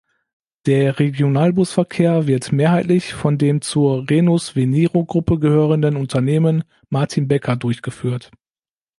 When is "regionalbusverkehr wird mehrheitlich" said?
0.97-3.13